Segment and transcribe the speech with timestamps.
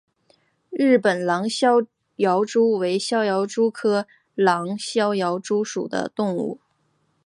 [0.71, 1.83] 日本狼逍
[2.15, 6.59] 遥蛛为逍遥蛛科狼逍遥蛛属的动物。